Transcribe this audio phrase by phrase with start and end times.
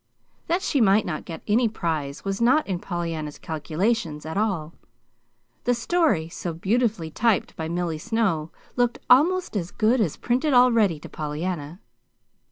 [0.47, 4.73] That she might not get any prize was not in Pollyanna's calculations at all.
[5.65, 10.99] The story, so beautifully typed by Milly Snow, looked almost as good as printed already
[11.01, 11.81] to Pollyanna.